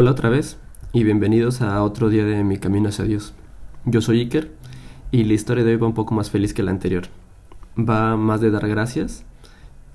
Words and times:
Hola 0.00 0.12
otra 0.12 0.30
vez 0.30 0.56
y 0.94 1.04
bienvenidos 1.04 1.60
a 1.60 1.82
otro 1.82 2.08
día 2.08 2.24
de 2.24 2.42
mi 2.42 2.56
camino 2.56 2.88
hacia 2.88 3.04
Dios. 3.04 3.34
Yo 3.84 4.00
soy 4.00 4.20
Iker 4.20 4.50
y 5.10 5.24
la 5.24 5.34
historia 5.34 5.62
de 5.62 5.72
hoy 5.72 5.76
va 5.76 5.88
un 5.88 5.92
poco 5.92 6.14
más 6.14 6.30
feliz 6.30 6.54
que 6.54 6.62
la 6.62 6.70
anterior. 6.70 7.02
Va 7.78 8.16
más 8.16 8.40
de 8.40 8.50
dar 8.50 8.66
gracias 8.66 9.26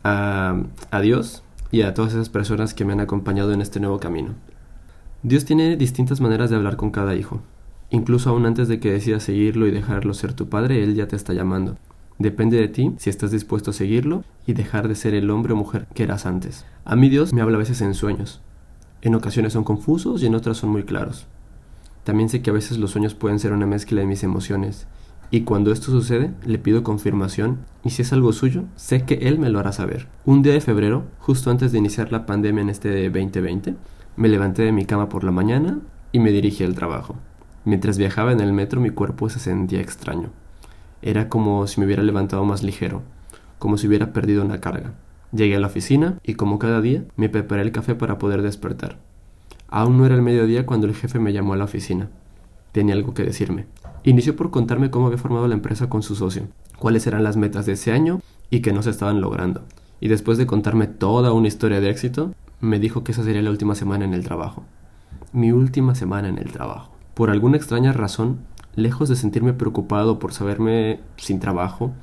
a, 0.04 0.62
Dios 1.02 1.42
y 1.72 1.82
a 1.82 1.96
todas 1.96 2.14
esas 2.14 2.30
personas 2.30 2.76
que 2.76 2.86
me 2.86 2.94
han 2.94 3.00
acompañado 3.00 3.52
en 3.52 3.62
este 3.62 3.80
nuevo 3.80 4.00
camino. 4.00 4.36
Dios 5.24 5.44
tiene 5.44 5.76
distintas 5.76 6.22
maneras 6.22 6.52
de 6.52 6.58
hablar 6.58 6.76
con 6.76 6.92
cada 6.92 7.16
hijo. 7.16 7.42
Incluso 7.90 8.30
aún 8.30 8.46
antes 8.46 8.68
de 8.68 8.80
que 8.80 8.92
decidas 8.92 9.24
seguirlo 9.24 9.66
y 9.66 9.72
dejarlo 9.72 10.14
ser 10.14 10.34
tu 10.34 10.50
padre, 10.50 10.84
Él 10.84 10.94
ya 10.94 11.08
te 11.08 11.16
está 11.16 11.34
llamando. 11.34 11.78
Depende 12.20 12.58
de 12.58 12.68
ti 12.68 12.94
si 13.00 13.10
estás 13.10 13.32
dispuesto 13.32 13.72
a 13.72 13.74
seguirlo 13.74 14.24
y 14.46 14.54
dejar 14.54 14.88
de 14.88 14.94
ser 14.94 15.16
el 15.16 15.32
hombre 15.32 15.54
o 15.54 15.56
mujer 15.56 15.88
que 15.96 16.04
eras 16.04 16.28
antes. 16.28 16.64
A 16.84 16.96
mí 16.96 17.10
Dios 17.10 17.34
me 17.34 17.42
habla 17.42 17.56
a 17.56 17.60
veces 17.62 17.82
en 17.82 17.96
sueños. 17.96 18.44
En 19.02 19.16
ocasiones 19.16 19.54
son 19.54 19.64
confusos 19.64 20.24
y 20.24 20.26
en 20.26 20.36
otras 20.36 20.58
son 20.58 20.72
muy 20.72 20.84
claros. 20.84 21.28
También 22.04 22.30
sé 22.30 22.42
que 22.42 22.52
a 22.52 22.54
veces 22.54 22.78
los 22.78 22.92
sueños 22.92 23.16
pueden 23.16 23.40
ser 23.40 23.52
una 23.52 23.66
mezcla 23.66 24.02
de 24.02 24.08
mis 24.08 24.24
emociones. 24.24 24.88
Y 25.32 25.42
cuando 25.42 25.72
esto 25.72 25.88
sucede, 25.92 26.32
le 26.46 26.60
pido 26.60 26.84
confirmación 26.84 27.60
y 27.84 27.90
si 27.90 28.04
es 28.04 28.14
algo 28.14 28.32
suyo, 28.32 28.64
sé 28.76 29.04
que 29.04 29.16
Él 29.16 29.40
me 29.40 29.50
lo 29.50 29.60
hará 29.60 29.72
saber. 29.72 30.08
Un 30.24 30.44
día 30.44 30.54
de 30.54 30.62
febrero, 30.62 31.04
justo 31.20 31.50
antes 31.50 31.72
de 31.72 31.80
iniciar 31.80 32.12
la 32.12 32.26
pandemia 32.26 32.62
en 32.62 32.70
este 32.70 33.10
2020, 33.10 33.76
me 34.18 34.30
levanté 34.30 34.62
de 34.62 34.72
mi 34.72 34.86
cama 34.86 35.10
por 35.10 35.24
la 35.24 35.32
mañana 35.32 35.80
y 36.12 36.20
me 36.20 36.32
dirigí 36.32 36.64
al 36.64 36.76
trabajo. 36.76 37.16
Mientras 37.66 37.98
viajaba 37.98 38.32
en 38.32 38.40
el 38.40 38.54
metro 38.54 38.80
mi 38.80 38.92
cuerpo 38.92 39.30
se 39.30 39.40
sentía 39.40 39.82
extraño. 39.82 40.30
Era 41.02 41.28
como 41.28 41.66
si 41.66 41.80
me 41.80 41.88
hubiera 41.88 42.04
levantado 42.04 42.46
más 42.46 42.62
ligero, 42.62 43.02
como 43.58 43.78
si 43.78 43.88
hubiera 43.88 44.14
perdido 44.14 44.46
una 44.46 44.62
carga. 44.62 44.94
Llegué 45.32 45.56
a 45.56 45.60
la 45.60 45.68
oficina 45.68 46.20
y 46.24 46.36
como 46.36 46.60
cada 46.60 46.82
día 46.82 47.04
me 47.16 47.30
preparé 47.30 47.62
el 47.62 47.72
café 47.72 47.96
para 47.96 48.18
poder 48.18 48.42
despertar. 48.42 48.98
Aún 49.68 49.98
no 49.98 50.06
era 50.06 50.16
el 50.16 50.22
mediodía 50.22 50.66
cuando 50.66 50.88
el 50.88 50.96
jefe 50.96 51.20
me 51.20 51.34
llamó 51.34 51.54
a 51.54 51.58
la 51.58 51.66
oficina. 51.66 52.10
Tenía 52.72 52.96
algo 52.96 53.14
que 53.14 53.24
decirme. 53.24 53.66
Inició 54.04 54.36
por 54.36 54.52
contarme 54.52 54.92
cómo 54.92 55.08
había 55.08 55.18
formado 55.18 55.48
la 55.48 55.56
empresa 55.56 55.90
con 55.90 56.04
su 56.04 56.16
socio, 56.16 56.48
cuáles 56.78 57.08
eran 57.08 57.24
las 57.24 57.38
metas 57.38 57.66
de 57.66 57.74
ese 57.74 57.92
año 57.92 58.22
y 58.50 58.62
que 58.62 58.74
no 58.74 58.84
se 58.84 58.92
estaban 58.92 59.22
logrando. 59.22 59.64
Y 60.00 60.08
después 60.08 60.38
de 60.38 60.46
contarme 60.46 60.88
toda 60.88 61.34
una 61.34 61.48
historia 61.48 61.82
de 61.82 61.90
éxito, 61.90 62.34
me 62.60 62.80
dijo 62.80 63.04
que 63.04 63.12
esa 63.12 63.24
sería 63.24 63.42
la 63.42 63.50
última 63.50 63.76
semana 63.76 64.06
en 64.06 64.14
el 64.14 64.24
trabajo. 64.24 64.64
Mi 65.34 65.52
última 65.52 65.96
semana 65.96 66.30
en 66.30 66.38
el 66.38 66.52
trabajo. 66.52 66.92
Por 67.14 67.30
alguna 67.30 67.58
extraña 67.58 67.94
razón, 67.94 68.40
Lejos 68.76 69.08
de 69.08 69.16
sentirme 69.16 69.54
preocupado 69.54 70.20
por 70.20 70.34
saberme 70.34 71.00
sin 71.16 71.40
trabajo 71.40 71.94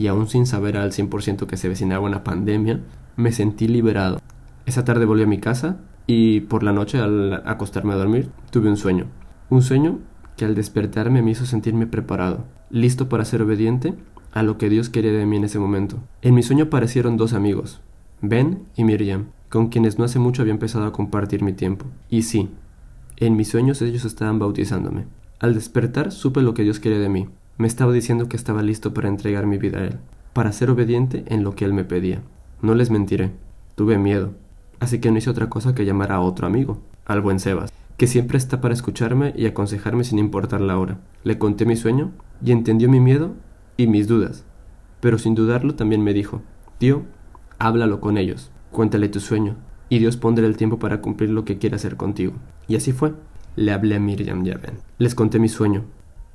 y 0.00 0.06
aún 0.06 0.28
sin 0.28 0.46
saber 0.46 0.78
al 0.78 0.92
100% 0.92 1.46
que 1.46 1.58
se 1.58 1.68
vecinaba 1.68 2.06
una 2.06 2.24
pandemia, 2.24 2.80
me 3.16 3.32
sentí 3.32 3.68
liberado. 3.68 4.18
Esa 4.64 4.82
tarde 4.82 5.04
volví 5.04 5.24
a 5.24 5.26
mi 5.26 5.40
casa 5.40 5.76
y 6.06 6.40
por 6.40 6.62
la 6.62 6.72
noche 6.72 6.98
al 6.98 7.42
acostarme 7.44 7.92
a 7.92 7.96
dormir 7.96 8.30
tuve 8.50 8.70
un 8.70 8.78
sueño. 8.78 9.08
Un 9.50 9.60
sueño 9.60 9.98
que 10.38 10.46
al 10.46 10.54
despertarme 10.54 11.20
me 11.20 11.32
hizo 11.32 11.44
sentirme 11.44 11.86
preparado, 11.86 12.46
listo 12.70 13.10
para 13.10 13.26
ser 13.26 13.42
obediente 13.42 13.92
a 14.32 14.42
lo 14.42 14.56
que 14.56 14.70
Dios 14.70 14.88
quería 14.88 15.12
de 15.12 15.26
mí 15.26 15.36
en 15.36 15.44
ese 15.44 15.58
momento. 15.58 15.98
En 16.22 16.34
mi 16.34 16.42
sueño 16.42 16.64
aparecieron 16.64 17.18
dos 17.18 17.34
amigos, 17.34 17.82
Ben 18.22 18.62
y 18.76 18.84
Miriam, 18.84 19.26
con 19.50 19.68
quienes 19.68 19.98
no 19.98 20.06
hace 20.06 20.18
mucho 20.18 20.40
había 20.40 20.54
empezado 20.54 20.86
a 20.86 20.92
compartir 20.94 21.42
mi 21.42 21.52
tiempo. 21.52 21.84
Y 22.08 22.22
sí, 22.22 22.48
en 23.18 23.36
mis 23.36 23.48
sueños 23.48 23.82
ellos 23.82 24.06
estaban 24.06 24.38
bautizándome. 24.38 25.04
Al 25.40 25.52
despertar 25.52 26.10
supe 26.10 26.40
lo 26.40 26.54
que 26.54 26.62
Dios 26.62 26.80
quería 26.80 27.00
de 27.00 27.10
mí. 27.10 27.28
Me 27.60 27.66
estaba 27.66 27.92
diciendo 27.92 28.26
que 28.26 28.38
estaba 28.38 28.62
listo 28.62 28.94
para 28.94 29.10
entregar 29.10 29.44
mi 29.44 29.58
vida 29.58 29.80
a 29.80 29.84
Él, 29.84 29.98
para 30.32 30.50
ser 30.50 30.70
obediente 30.70 31.24
en 31.26 31.44
lo 31.44 31.54
que 31.54 31.66
Él 31.66 31.74
me 31.74 31.84
pedía. 31.84 32.22
No 32.62 32.74
les 32.74 32.88
mentiré, 32.88 33.32
tuve 33.74 33.98
miedo, 33.98 34.32
así 34.78 34.98
que 34.98 35.10
no 35.10 35.18
hice 35.18 35.28
otra 35.28 35.50
cosa 35.50 35.74
que 35.74 35.84
llamar 35.84 36.10
a 36.10 36.20
otro 36.20 36.46
amigo, 36.46 36.80
al 37.04 37.20
buen 37.20 37.38
Sebas, 37.38 37.70
que 37.98 38.06
siempre 38.06 38.38
está 38.38 38.62
para 38.62 38.72
escucharme 38.72 39.34
y 39.36 39.44
aconsejarme 39.44 40.04
sin 40.04 40.18
importar 40.18 40.62
la 40.62 40.78
hora. 40.78 41.00
Le 41.22 41.36
conté 41.36 41.66
mi 41.66 41.76
sueño 41.76 42.12
y 42.42 42.52
entendió 42.52 42.88
mi 42.88 42.98
miedo 42.98 43.34
y 43.76 43.88
mis 43.88 44.08
dudas, 44.08 44.46
pero 45.00 45.18
sin 45.18 45.34
dudarlo 45.34 45.74
también 45.74 46.02
me 46.02 46.14
dijo, 46.14 46.40
tío, 46.78 47.02
háblalo 47.58 48.00
con 48.00 48.16
ellos, 48.16 48.50
cuéntale 48.70 49.10
tu 49.10 49.20
sueño, 49.20 49.56
y 49.90 49.98
Dios 49.98 50.16
pondrá 50.16 50.46
el 50.46 50.56
tiempo 50.56 50.78
para 50.78 51.02
cumplir 51.02 51.28
lo 51.28 51.44
que 51.44 51.58
quiere 51.58 51.76
hacer 51.76 51.98
contigo. 51.98 52.32
Y 52.68 52.76
así 52.76 52.92
fue 52.92 53.12
le 53.54 53.72
hablé 53.72 53.96
a 53.96 54.00
Miriam 54.00 54.46
y 54.46 54.52
Les 54.96 55.14
conté 55.14 55.38
mi 55.38 55.48
sueño. 55.48 55.84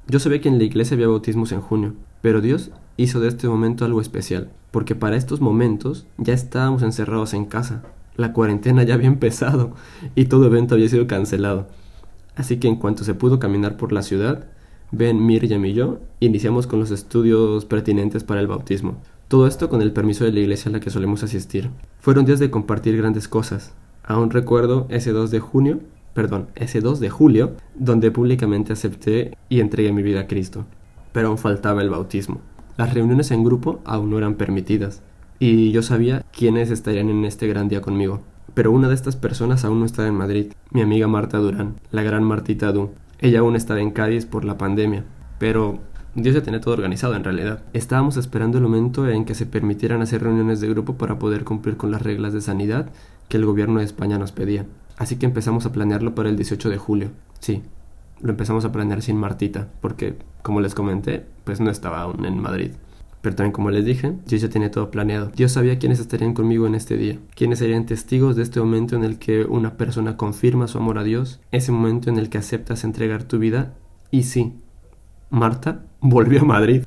Yo 0.08 0.20
sabía 0.20 0.40
que 0.40 0.50
en 0.50 0.60
la 0.60 0.64
iglesia 0.64 0.94
había 0.94 1.08
bautismos 1.08 1.52
en 1.52 1.62
junio, 1.62 1.94
pero 2.22 2.40
Dios 2.40 2.70
hizo 2.96 3.20
de 3.20 3.28
este 3.28 3.48
momento 3.48 3.86
algo 3.86 4.02
especial, 4.02 4.52
porque 4.70 4.94
para 4.94 5.16
estos 5.16 5.42
momentos 5.42 6.06
ya 6.18 6.34
estábamos 6.34 6.84
encerrados 6.84 7.34
en 7.34 7.46
casa. 7.46 7.84
La 8.16 8.32
cuarentena 8.32 8.84
ya 8.84 8.94
había 8.94 9.08
empezado 9.08 9.74
y 10.14 10.26
todo 10.26 10.46
evento 10.46 10.76
había 10.76 10.90
sido 10.90 11.08
cancelado. 11.08 11.68
Así 12.36 12.58
que 12.58 12.68
en 12.68 12.76
cuanto 12.76 13.04
se 13.04 13.16
pudo 13.16 13.40
caminar 13.40 13.78
por 13.78 13.92
la 13.92 14.04
ciudad, 14.04 14.46
Ben, 14.92 15.26
Miriam 15.26 15.66
y 15.66 15.74
yo 15.74 16.00
iniciamos 16.20 16.68
con 16.68 16.80
los 16.80 16.92
estudios 16.92 17.66
pertinentes 17.66 18.24
para 18.24 18.42
el 18.42 18.48
bautismo. 18.48 19.02
Todo 19.28 19.48
esto 19.48 19.70
con 19.70 19.82
el 19.82 19.92
permiso 19.92 20.24
de 20.24 20.32
la 20.32 20.40
iglesia 20.40 20.70
a 20.70 20.74
la 20.74 20.80
que 20.80 20.92
solemos 20.92 21.24
asistir. 21.24 21.72
Fueron 22.00 22.26
días 22.26 22.40
de 22.40 22.52
compartir 22.52 22.96
grandes 22.96 23.28
cosas. 23.28 23.74
Aún 24.04 24.30
recuerdo 24.30 24.86
ese 24.90 25.12
2 25.12 25.32
de 25.32 25.40
junio 25.40 25.80
perdón, 26.16 26.48
ese 26.56 26.80
2 26.80 27.00
de 27.00 27.12
julio, 27.12 27.52
donde 27.76 28.10
públicamente 28.10 28.74
acepté 28.74 29.38
y 29.50 29.60
entregué 29.60 29.92
mi 29.92 30.02
vida 30.02 30.22
a 30.22 30.28
Cristo. 30.28 30.66
Pero 31.12 31.28
aún 31.28 31.38
faltaba 31.38 31.84
el 31.84 31.92
bautismo. 31.92 32.40
Las 32.78 32.94
reuniones 32.94 33.30
en 33.32 33.44
grupo 33.44 33.82
aún 33.86 34.10
no 34.10 34.18
eran 34.18 34.36
permitidas, 34.36 35.04
y 35.40 35.72
yo 35.72 35.84
sabía 35.84 36.26
quiénes 36.32 36.72
estarían 36.72 37.10
en 37.10 37.26
este 37.26 37.48
gran 37.48 37.68
día 37.68 37.82
conmigo. 37.82 38.22
Pero 38.54 38.72
una 38.72 38.88
de 38.88 38.96
estas 38.96 39.18
personas 39.18 39.66
aún 39.66 39.82
no 39.82 39.86
estaba 39.86 40.08
en 40.08 40.16
Madrid, 40.16 40.54
mi 40.72 40.82
amiga 40.82 41.08
Marta 41.08 41.38
Durán, 41.38 41.76
la 41.92 42.02
gran 42.02 42.24
Martita 42.24 42.72
Du. 42.72 42.92
Ella 43.20 43.40
aún 43.40 43.58
estaba 43.58 43.82
en 43.82 43.92
Cádiz 43.92 44.26
por 44.26 44.46
la 44.46 44.58
pandemia, 44.58 45.04
pero 45.38 45.80
Dios 46.16 46.34
ya 46.34 46.44
tenía 46.44 46.62
todo 46.62 46.74
organizado 46.74 47.16
en 47.16 47.26
realidad. 47.26 47.60
Estábamos 47.74 48.16
esperando 48.16 48.58
el 48.58 48.64
momento 48.64 49.10
en 49.10 49.26
que 49.26 49.36
se 49.36 49.46
permitieran 49.46 50.02
hacer 50.02 50.24
reuniones 50.24 50.62
de 50.62 50.70
grupo 50.70 50.96
para 50.96 51.20
poder 51.20 51.44
cumplir 51.44 51.76
con 51.76 51.92
las 51.92 52.02
reglas 52.02 52.32
de 52.32 52.40
sanidad 52.40 52.90
que 53.28 53.36
el 53.36 53.46
gobierno 53.46 53.80
de 53.80 53.86
España 53.86 54.18
nos 54.18 54.32
pedía. 54.32 54.66
Así 54.98 55.18
que 55.18 55.26
empezamos 55.26 55.66
a 55.66 55.72
planearlo 55.72 56.16
para 56.16 56.30
el 56.30 56.36
18 56.36 56.70
de 56.70 56.78
julio. 56.78 57.10
Sí, 57.40 57.64
lo 58.22 58.32
empezamos 58.32 58.66
a 58.66 58.72
planear 58.72 59.02
sin 59.02 59.18
Martita, 59.18 59.68
porque, 59.82 60.18
como 60.42 60.62
les 60.62 60.74
comenté, 60.74 61.26
pues 61.44 61.60
no 61.60 61.70
estaba 61.70 62.02
aún 62.02 62.26
en 62.26 62.40
Madrid. 62.40 62.72
Pero 63.22 63.36
también, 63.36 63.54
como 63.54 63.72
les 63.72 63.84
dije, 63.84 64.14
Dios 64.28 64.42
ya 64.42 64.50
tenía 64.50 64.70
todo 64.70 64.92
planeado. 64.92 65.32
Dios 65.36 65.52
sabía 65.52 65.80
quiénes 65.80 66.00
estarían 66.00 66.34
conmigo 66.34 66.68
en 66.68 66.76
este 66.76 66.96
día, 66.96 67.18
quiénes 67.36 67.60
serían 67.60 67.88
testigos 67.88 68.36
de 68.36 68.44
este 68.44 68.60
momento 68.60 68.96
en 68.96 69.04
el 69.04 69.18
que 69.18 69.46
una 69.46 69.78
persona 69.78 70.16
confirma 70.16 70.68
su 70.68 70.78
amor 70.78 71.00
a 71.00 71.04
Dios, 71.04 71.42
ese 71.52 71.72
momento 71.72 72.10
en 72.10 72.20
el 72.20 72.30
que 72.30 72.38
aceptas 72.38 72.84
entregar 72.84 73.24
tu 73.24 73.40
vida. 73.40 73.74
Y 74.12 74.24
sí, 74.24 74.54
Marta 75.32 75.82
volvió 76.02 76.42
a 76.42 76.46
Madrid. 76.46 76.84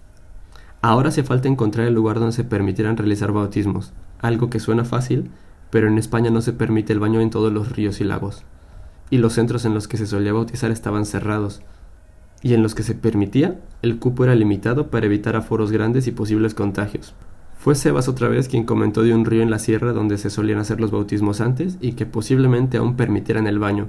Ahora 0.81 1.09
hace 1.09 1.25
falta 1.25 1.49
encontrar 1.49 1.89
el 1.89 1.95
lugar 1.95 2.21
donde 2.21 2.33
se 2.33 2.45
permitieran 2.45 2.97
realizar 2.97 3.33
bautismos, 3.33 3.93
algo 4.21 4.49
que 4.49 4.61
suena 4.61 4.85
fácil, 4.85 5.33
pero 5.71 5.89
en 5.89 5.99
España 5.99 6.31
no 6.31 6.41
se 6.41 6.53
permite 6.53 6.93
el 6.93 7.01
baño 7.01 7.21
en 7.21 7.31
todos 7.31 7.53
los 7.53 7.73
ríos 7.73 8.01
y 8.01 8.05
lagos, 8.05 8.45
y 9.11 9.19
los 9.19 9.35
centros 9.35 9.65
en 9.65 9.75
los 9.75 9.89
que 9.89 9.97
se 9.97 10.07
solía 10.07 10.33
bautizar 10.33 10.71
estaban 10.71 11.07
cerrados, 11.07 11.63
y 12.43 12.55
en 12.55 12.63
los 12.63 12.75
que 12.75 12.83
se 12.83 12.95
permitía, 12.95 13.59
el 13.83 13.99
cupo 13.99 14.25
era 14.25 14.35
limitado 14.35 14.89
para 14.89 15.07
evitar 15.07 15.37
aforos 15.37 15.73
grandes 15.73 16.07
y 16.07 16.13
posibles 16.13 16.55
contagios. 16.55 17.15
Fue 17.59 17.75
Sebas 17.75 18.09
otra 18.09 18.29
vez 18.29 18.49
quien 18.49 18.65
comentó 18.65 19.03
de 19.03 19.15
un 19.15 19.25
río 19.25 19.43
en 19.43 19.51
la 19.51 19.59
sierra 19.59 19.93
donde 19.93 20.17
se 20.17 20.31
solían 20.31 20.61
hacer 20.61 20.81
los 20.81 20.93
bautismos 20.93 21.41
antes 21.41 21.77
y 21.81 21.93
que 21.93 22.07
posiblemente 22.07 22.77
aún 22.77 22.97
permitieran 22.97 23.49
el 23.49 23.59
baño, 23.59 23.89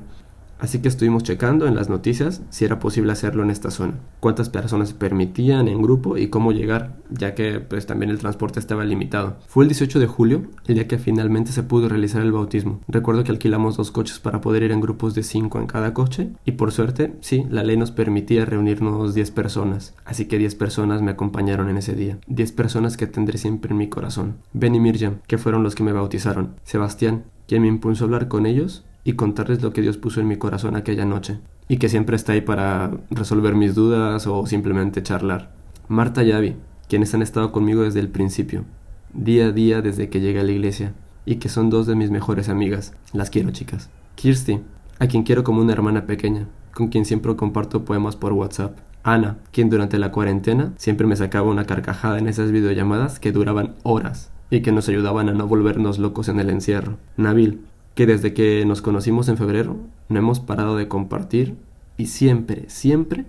Así 0.59 0.79
que 0.79 0.89
estuvimos 0.89 1.23
checando 1.23 1.67
en 1.67 1.75
las 1.75 1.89
noticias 1.89 2.41
si 2.49 2.65
era 2.65 2.79
posible 2.79 3.13
hacerlo 3.13 3.43
en 3.43 3.49
esta 3.49 3.71
zona, 3.71 3.93
cuántas 4.19 4.49
personas 4.49 4.89
se 4.89 4.95
permitían 4.95 5.69
en 5.69 5.81
grupo 5.81 6.17
y 6.17 6.27
cómo 6.27 6.51
llegar, 6.51 6.97
ya 7.09 7.33
que 7.33 7.61
pues 7.61 7.85
también 7.85 8.11
el 8.11 8.19
transporte 8.19 8.59
estaba 8.59 8.83
limitado. 8.83 9.37
Fue 9.47 9.63
el 9.63 9.69
18 9.69 9.99
de 9.99 10.07
julio, 10.07 10.43
el 10.67 10.75
día 10.75 10.87
que 10.87 10.97
finalmente 10.97 11.53
se 11.53 11.63
pudo 11.63 11.87
realizar 11.87 12.21
el 12.21 12.33
bautismo. 12.33 12.81
Recuerdo 12.89 13.23
que 13.23 13.31
alquilamos 13.31 13.77
dos 13.77 13.91
coches 13.91 14.19
para 14.19 14.41
poder 14.41 14.63
ir 14.63 14.71
en 14.71 14.81
grupos 14.81 15.15
de 15.15 15.23
5 15.23 15.59
en 15.59 15.67
cada 15.67 15.93
coche 15.93 16.29
y 16.43 16.51
por 16.51 16.73
suerte, 16.73 17.15
sí, 17.21 17.45
la 17.49 17.63
ley 17.63 17.77
nos 17.77 17.91
permitía 17.91 18.43
reunirnos 18.43 19.13
10 19.13 19.31
personas, 19.31 19.95
así 20.03 20.25
que 20.25 20.37
10 20.37 20.55
personas 20.55 21.01
me 21.01 21.11
acompañaron 21.11 21.69
en 21.69 21.77
ese 21.77 21.95
día. 21.95 22.19
10 22.27 22.51
personas 22.51 22.97
que 22.97 23.07
tendré 23.07 23.37
siempre 23.37 23.71
en 23.71 23.77
mi 23.77 23.87
corazón. 23.87 24.35
Ben 24.51 24.75
y 24.75 24.79
Mirjam, 24.81 25.19
que 25.25 25.37
fueron 25.37 25.63
los 25.63 25.75
que 25.75 25.83
me 25.83 25.93
bautizaron. 25.93 26.55
Sebastián, 26.63 27.23
quien 27.47 27.61
me 27.61 27.67
impulsó 27.69 28.03
a 28.03 28.07
hablar 28.07 28.27
con 28.27 28.45
ellos 28.45 28.83
y 29.09 29.13
contarles 29.13 29.63
lo 29.63 29.73
que 29.73 29.81
Dios 29.81 29.97
puso 29.97 30.21
en 30.21 30.27
mi 30.27 30.37
corazón 30.37 30.75
aquella 30.75 31.03
noche, 31.03 31.39
y 31.67 31.77
que 31.77 31.89
siempre 31.89 32.15
está 32.15 32.33
ahí 32.33 32.41
para 32.41 32.91
resolver 33.09 33.55
mis 33.55 33.73
dudas 33.73 34.27
o 34.27 34.45
simplemente 34.45 35.01
charlar. 35.01 35.49
Marta 35.87 36.23
y 36.23 36.31
Abby, 36.31 36.55
quienes 36.87 37.15
han 37.15 37.23
estado 37.23 37.51
conmigo 37.51 37.81
desde 37.81 38.01
el 38.01 38.09
principio, 38.09 38.65
día 39.11 39.47
a 39.47 39.51
día 39.51 39.81
desde 39.81 40.09
que 40.09 40.21
llegué 40.21 40.41
a 40.41 40.43
la 40.43 40.51
iglesia, 40.51 40.93
y 41.25 41.37
que 41.37 41.49
son 41.49 41.71
dos 41.71 41.87
de 41.87 41.95
mis 41.95 42.11
mejores 42.11 42.49
amigas. 42.49 42.93
Las 43.11 43.31
quiero, 43.31 43.49
chicas. 43.49 43.89
Kirsty, 44.13 44.59
a 44.99 45.07
quien 45.07 45.23
quiero 45.23 45.43
como 45.43 45.61
una 45.61 45.73
hermana 45.73 46.05
pequeña, 46.05 46.45
con 46.75 46.89
quien 46.89 47.03
siempre 47.03 47.35
comparto 47.35 47.85
poemas 47.85 48.15
por 48.15 48.33
WhatsApp. 48.33 48.77
Ana, 49.01 49.37
quien 49.51 49.71
durante 49.71 49.97
la 49.97 50.11
cuarentena 50.11 50.73
siempre 50.77 51.07
me 51.07 51.15
sacaba 51.15 51.49
una 51.49 51.65
carcajada 51.65 52.19
en 52.19 52.27
esas 52.27 52.51
videollamadas 52.51 53.19
que 53.19 53.31
duraban 53.31 53.73
horas 53.81 54.29
y 54.51 54.61
que 54.61 54.71
nos 54.71 54.87
ayudaban 54.87 55.29
a 55.29 55.33
no 55.33 55.47
volvernos 55.47 55.97
locos 55.97 56.29
en 56.29 56.39
el 56.39 56.51
encierro. 56.51 56.97
Nabil, 57.17 57.61
que 57.99 58.05
desde 58.05 58.33
que 58.33 58.63
nos 58.65 58.81
conocimos 58.81 59.27
en 59.27 59.35
febrero 59.35 59.75
no 60.07 60.19
hemos 60.19 60.39
parado 60.39 60.77
de 60.77 60.87
compartir 60.87 61.57
y 61.97 62.05
siempre, 62.05 62.63
siempre 62.69 63.25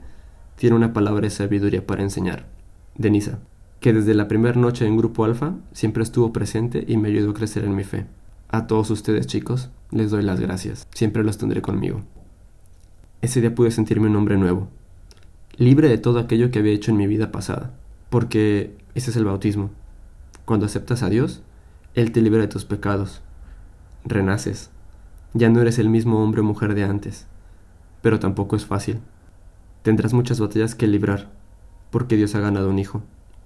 tiene 0.54 0.76
una 0.76 0.92
palabra 0.92 1.22
de 1.22 1.30
sabiduría 1.30 1.84
para 1.84 2.04
enseñar. 2.04 2.46
Denisa, 2.94 3.40
que 3.80 3.92
desde 3.92 4.14
la 4.14 4.28
primera 4.28 4.54
noche 4.54 4.86
en 4.86 4.96
Grupo 4.96 5.24
Alfa 5.24 5.56
siempre 5.72 6.04
estuvo 6.04 6.32
presente 6.32 6.84
y 6.86 6.98
me 6.98 7.08
ayudó 7.08 7.32
a 7.32 7.34
crecer 7.34 7.64
en 7.64 7.74
mi 7.74 7.82
fe. 7.82 8.06
A 8.48 8.68
todos 8.68 8.90
ustedes 8.90 9.26
chicos, 9.26 9.70
les 9.90 10.12
doy 10.12 10.22
las 10.22 10.38
gracias. 10.38 10.86
Siempre 10.94 11.24
los 11.24 11.36
tendré 11.36 11.62
conmigo. 11.62 12.02
Ese 13.22 13.40
día 13.40 13.52
pude 13.52 13.72
sentirme 13.72 14.06
un 14.06 14.14
hombre 14.14 14.36
nuevo, 14.36 14.68
libre 15.56 15.88
de 15.88 15.98
todo 15.98 16.20
aquello 16.20 16.52
que 16.52 16.60
había 16.60 16.74
hecho 16.74 16.92
en 16.92 16.96
mi 16.96 17.08
vida 17.08 17.32
pasada, 17.32 17.74
porque 18.08 18.76
ese 18.94 19.10
es 19.10 19.16
el 19.16 19.24
bautismo. 19.24 19.70
Cuando 20.44 20.66
aceptas 20.66 21.02
a 21.02 21.08
Dios, 21.08 21.42
Él 21.94 22.12
te 22.12 22.22
libera 22.22 22.44
de 22.44 22.52
tus 22.52 22.64
pecados. 22.64 23.20
Renaces. 24.04 24.70
Ya 25.34 25.50
no 25.50 25.60
eres 25.60 25.78
el 25.78 25.90
mismo 25.90 26.22
hombre 26.22 26.40
o 26.40 26.44
mujer 26.44 26.74
de 26.74 26.84
antes, 26.84 27.26
pero 28.00 28.18
tampoco 28.18 28.56
es 28.56 28.64
fácil. 28.64 29.00
Tendrás 29.82 30.14
muchas 30.14 30.40
batallas 30.40 30.74
que 30.74 30.86
librar, 30.86 31.30
porque 31.90 32.16
Dios 32.16 32.34
ha 32.34 32.40
ganado 32.40 32.70
un 32.70 32.78
hijo, 32.78 33.02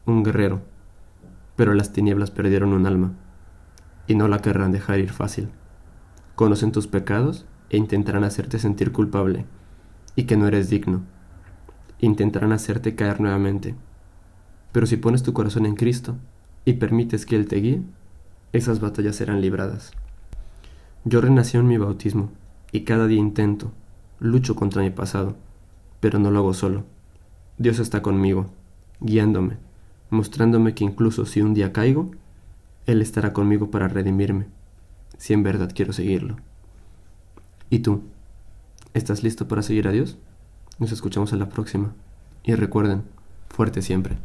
un 0.07 0.23
guerrero, 0.23 0.63
pero 1.57 1.75
las 1.75 1.93
tinieblas 1.93 2.31
perdieron 2.31 2.73
un 2.73 2.87
alma 2.87 3.13
y 4.07 4.15
no 4.15 4.29
la 4.29 4.39
querrán 4.39 4.71
dejar 4.71 5.01
ir 5.01 5.11
fácil. 5.11 5.49
Conocen 6.37 6.73
tus 6.73 6.87
pecados 6.87 7.47
e 7.71 7.77
intentarán 7.77 8.25
hacerte 8.25 8.59
sentir 8.59 8.93
culpable 8.93 9.45
y 10.15 10.25
que 10.25 10.37
no 10.37 10.47
eres 10.47 10.71
digno. 10.71 11.03
Intentarán 12.01 12.53
hacerte 12.53 12.95
caer 12.95 13.21
nuevamente. 13.21 13.75
Pero 14.73 14.87
si 14.87 14.97
pones 14.97 15.23
tu 15.23 15.33
corazón 15.33 15.67
en 15.67 15.75
Cristo 15.75 16.17
y 16.65 16.75
permites 16.75 17.27
que 17.27 17.37
Él 17.37 17.47
te 17.49 17.57
guíe, 17.57 17.83
esas 18.53 18.81
batallas 18.81 19.17
serán 19.17 19.41
libradas. 19.41 19.93
Yo 21.05 21.21
renací 21.21 21.59
en 21.59 21.67
mi 21.67 21.77
bautismo 21.77 22.31
y 22.73 22.81
cada 22.81 23.07
día 23.07 23.19
intento, 23.19 23.73
lucho 24.21 24.57
contra 24.57 24.83
mi 24.83 24.91
pasado, 24.91 25.37
pero 26.01 26.19
no 26.19 26.31
lo 26.31 26.39
hago 26.39 26.55
solo. 26.55 26.85
Dios 27.59 27.79
está 27.79 28.01
conmigo, 28.01 28.47
guiándome, 29.01 29.59
mostrándome 30.09 30.75
que 30.75 30.85
incluso 30.85 31.27
si 31.27 31.43
un 31.43 31.53
día 31.53 31.75
caigo, 31.75 32.11
él 32.87 33.03
estará 33.03 33.35
conmigo 33.35 33.71
para 33.71 33.89
redimirme, 33.89 34.47
si 35.19 35.35
en 35.35 35.43
verdad 35.43 35.71
quiero 35.75 35.93
seguirlo. 35.93 36.37
¿Y 37.69 37.81
tú? 37.81 38.03
¿Estás 38.95 39.23
listo 39.23 39.47
para 39.47 39.63
seguir 39.63 39.89
a 39.89 39.93
Dios? 39.93 40.17
Nos 40.79 40.91
escuchamos 40.91 41.33
en 41.33 41.39
la 41.39 41.49
próxima. 41.49 41.93
Y 42.45 42.55
recuerden, 42.55 43.03
fuerte 43.49 43.83
siempre. 43.83 44.17